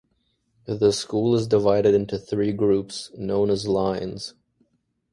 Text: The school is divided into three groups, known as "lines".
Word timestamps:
The 0.65 0.91
school 0.93 1.35
is 1.35 1.45
divided 1.45 1.93
into 1.93 2.17
three 2.17 2.53
groups, 2.53 3.11
known 3.15 3.51
as 3.51 3.67
"lines". 3.67 4.33